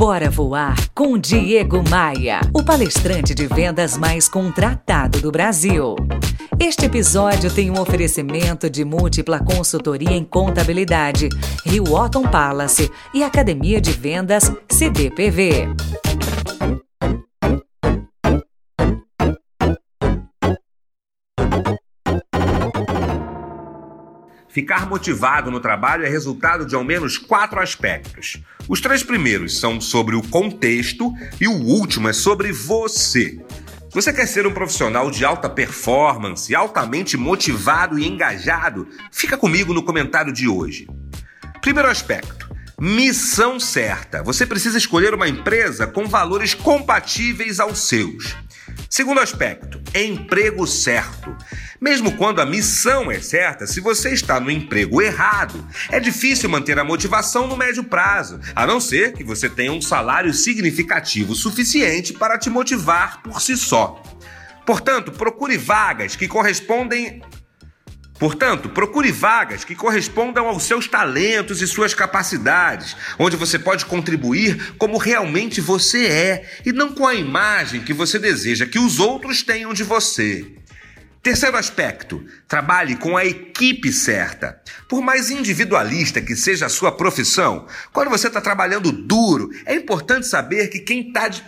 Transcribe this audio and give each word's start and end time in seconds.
Bora 0.00 0.30
Voar 0.30 0.74
com 0.94 1.18
Diego 1.18 1.84
Maia, 1.90 2.40
o 2.54 2.64
palestrante 2.64 3.34
de 3.34 3.46
vendas 3.46 3.98
mais 3.98 4.30
contratado 4.30 5.20
do 5.20 5.30
Brasil. 5.30 5.94
Este 6.58 6.86
episódio 6.86 7.52
tem 7.52 7.70
um 7.70 7.78
oferecimento 7.78 8.70
de 8.70 8.82
múltipla 8.82 9.38
consultoria 9.40 10.16
em 10.16 10.24
contabilidade, 10.24 11.28
Rio 11.66 11.92
Otton 11.92 12.22
Palace 12.22 12.90
e 13.12 13.22
Academia 13.22 13.78
de 13.78 13.92
Vendas 13.92 14.50
CDPV. 14.70 15.68
Ficar 24.52 24.88
motivado 24.88 25.50
no 25.50 25.60
trabalho 25.60 26.04
é 26.04 26.08
resultado 26.08 26.66
de 26.66 26.74
ao 26.74 26.82
menos 26.82 27.16
quatro 27.16 27.60
aspectos. 27.60 28.38
Os 28.68 28.80
três 28.80 29.02
primeiros 29.02 29.60
são 29.60 29.80
sobre 29.80 30.16
o 30.16 30.22
contexto 30.22 31.12
e 31.40 31.46
o 31.46 31.52
último 31.52 32.08
é 32.08 32.12
sobre 32.12 32.52
você. 32.52 33.38
Você 33.92 34.12
quer 34.12 34.26
ser 34.26 34.46
um 34.46 34.52
profissional 34.52 35.10
de 35.10 35.24
alta 35.24 35.48
performance, 35.48 36.54
altamente 36.54 37.16
motivado 37.16 37.98
e 37.98 38.06
engajado? 38.06 38.88
Fica 39.12 39.36
comigo 39.36 39.72
no 39.72 39.84
comentário 39.84 40.32
de 40.32 40.48
hoje. 40.48 40.88
Primeiro 41.60 41.88
aspecto: 41.88 42.48
missão 42.80 43.60
certa. 43.60 44.22
Você 44.22 44.44
precisa 44.46 44.78
escolher 44.78 45.14
uma 45.14 45.28
empresa 45.28 45.86
com 45.86 46.06
valores 46.06 46.54
compatíveis 46.54 47.60
aos 47.60 47.88
seus. 47.88 48.36
Segundo 48.88 49.20
aspecto, 49.20 49.80
emprego 49.94 50.66
certo. 50.66 51.36
Mesmo 51.80 52.12
quando 52.12 52.40
a 52.40 52.46
missão 52.46 53.10
é 53.10 53.20
certa, 53.20 53.66
se 53.66 53.80
você 53.80 54.10
está 54.10 54.38
no 54.38 54.50
emprego 54.50 55.00
errado, 55.00 55.66
é 55.90 55.98
difícil 55.98 56.50
manter 56.50 56.78
a 56.78 56.84
motivação 56.84 57.46
no 57.46 57.56
médio 57.56 57.82
prazo, 57.82 58.38
a 58.54 58.66
não 58.66 58.78
ser 58.78 59.14
que 59.14 59.24
você 59.24 59.48
tenha 59.48 59.72
um 59.72 59.80
salário 59.80 60.34
significativo 60.34 61.34
suficiente 61.34 62.12
para 62.12 62.38
te 62.38 62.50
motivar 62.50 63.22
por 63.22 63.40
si 63.40 63.56
só. 63.56 64.02
Portanto, 64.66 65.10
procure 65.10 65.56
vagas 65.56 66.14
que 66.14 66.28
correspondem 66.28 67.22
Portanto, 68.18 68.68
procure 68.68 69.10
vagas 69.10 69.64
que 69.64 69.74
correspondam 69.74 70.46
aos 70.46 70.64
seus 70.64 70.86
talentos 70.86 71.62
e 71.62 71.66
suas 71.66 71.94
capacidades, 71.94 72.94
onde 73.18 73.34
você 73.34 73.58
pode 73.58 73.86
contribuir 73.86 74.74
como 74.76 74.98
realmente 74.98 75.58
você 75.58 76.04
é 76.04 76.50
e 76.66 76.70
não 76.70 76.92
com 76.92 77.06
a 77.06 77.14
imagem 77.14 77.80
que 77.80 77.94
você 77.94 78.18
deseja 78.18 78.66
que 78.66 78.78
os 78.78 79.00
outros 79.00 79.42
tenham 79.42 79.72
de 79.72 79.82
você. 79.82 80.59
Terceiro 81.22 81.56
aspecto: 81.56 82.24
trabalhe 82.48 82.96
com 82.96 83.16
a 83.16 83.24
equipe 83.24 83.92
certa. 83.92 84.60
Por 84.88 85.02
mais 85.02 85.30
individualista 85.30 86.20
que 86.20 86.34
seja 86.34 86.66
a 86.66 86.70
sua 86.70 86.92
profissão, 86.92 87.66
quando 87.92 88.08
você 88.08 88.28
está 88.28 88.40
trabalhando 88.40 88.90
duro, 88.90 89.50
é 89.66 89.74
importante 89.74 90.26
saber 90.26 90.68
que 90.68 90.80
quem 90.80 91.08
está 91.08 91.28
de. 91.28 91.44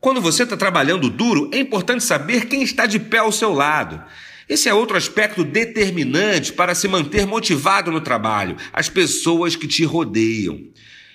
Quando 0.00 0.20
você 0.20 0.42
está 0.42 0.56
trabalhando 0.56 1.08
duro, 1.08 1.48
é 1.52 1.58
importante 1.58 2.02
saber 2.02 2.46
quem 2.46 2.62
está 2.62 2.86
de 2.86 2.98
pé 2.98 3.18
ao 3.18 3.32
seu 3.32 3.52
lado. 3.52 4.02
Esse 4.48 4.68
é 4.68 4.74
outro 4.74 4.96
aspecto 4.96 5.44
determinante 5.44 6.52
para 6.52 6.74
se 6.74 6.88
manter 6.88 7.24
motivado 7.24 7.90
no 7.90 8.00
trabalho, 8.00 8.56
as 8.72 8.88
pessoas 8.88 9.56
que 9.56 9.66
te 9.66 9.84
rodeiam. 9.84 10.60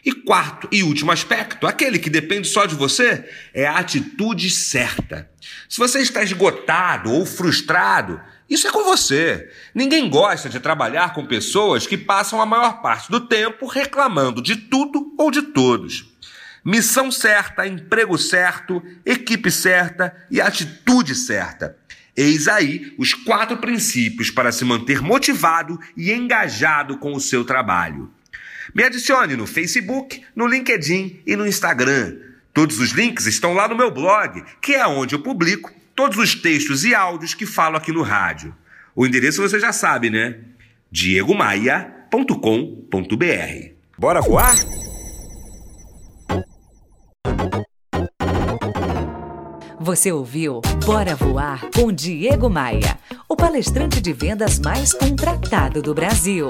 E 0.07 0.13
quarto 0.13 0.69
e 0.71 0.83
último 0.83 1.11
aspecto, 1.11 1.67
aquele 1.67 1.99
que 1.99 2.09
depende 2.09 2.47
só 2.47 2.65
de 2.65 2.75
você, 2.75 3.29
é 3.53 3.67
a 3.67 3.77
atitude 3.77 4.49
certa. 4.49 5.29
Se 5.67 5.77
você 5.77 5.99
está 5.99 6.23
esgotado 6.23 7.11
ou 7.11 7.25
frustrado, 7.25 8.17
isso 8.49 8.69
é 8.69 8.71
com 8.71 8.85
você. 8.85 9.51
Ninguém 9.75 10.09
gosta 10.09 10.47
de 10.47 10.61
trabalhar 10.61 11.13
com 11.13 11.25
pessoas 11.25 11.85
que 11.85 11.97
passam 11.97 12.41
a 12.41 12.45
maior 12.45 12.81
parte 12.81 13.11
do 13.11 13.19
tempo 13.19 13.67
reclamando 13.67 14.41
de 14.41 14.55
tudo 14.55 15.13
ou 15.17 15.29
de 15.29 15.41
todos. 15.41 16.05
Missão 16.63 17.11
certa, 17.11 17.67
emprego 17.67 18.17
certo, 18.17 18.81
equipe 19.05 19.51
certa 19.51 20.15
e 20.31 20.39
atitude 20.39 21.15
certa. 21.15 21.75
Eis 22.15 22.47
aí 22.47 22.95
os 22.97 23.13
quatro 23.13 23.57
princípios 23.57 24.31
para 24.31 24.53
se 24.53 24.63
manter 24.63 25.01
motivado 25.01 25.77
e 25.97 26.13
engajado 26.13 26.97
com 26.97 27.11
o 27.11 27.19
seu 27.19 27.43
trabalho. 27.43 28.09
Me 28.73 28.83
adicione 28.83 29.35
no 29.35 29.47
Facebook, 29.47 30.23
no 30.35 30.47
LinkedIn 30.47 31.21
e 31.25 31.35
no 31.35 31.47
Instagram. 31.47 32.17
Todos 32.53 32.79
os 32.79 32.91
links 32.91 33.25
estão 33.25 33.53
lá 33.53 33.67
no 33.67 33.75
meu 33.75 33.91
blog, 33.91 34.43
que 34.61 34.73
é 34.73 34.85
onde 34.87 35.15
eu 35.15 35.21
publico 35.21 35.71
todos 35.95 36.17
os 36.17 36.35
textos 36.35 36.83
e 36.83 36.93
áudios 36.93 37.33
que 37.33 37.45
falo 37.45 37.77
aqui 37.77 37.91
no 37.91 38.01
rádio. 38.01 38.55
O 38.95 39.05
endereço 39.05 39.41
você 39.41 39.59
já 39.59 39.71
sabe, 39.71 40.09
né? 40.09 40.37
diegomaia.com.br. 40.91 43.71
Bora 43.97 44.21
voar? 44.21 44.55
Você 49.79 50.11
ouviu 50.11 50.59
Bora 50.85 51.15
Voar 51.15 51.69
com 51.73 51.93
Diego 51.93 52.49
Maia, 52.49 52.97
o 53.29 53.37
palestrante 53.37 54.01
de 54.01 54.11
vendas 54.11 54.59
mais 54.59 54.91
contratado 54.91 55.81
do 55.81 55.93
Brasil. 55.93 56.49